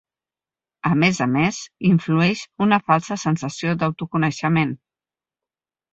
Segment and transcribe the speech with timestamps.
[0.89, 1.59] A més a més,
[1.91, 4.77] influeix una falsa sensació d'autoconeixement.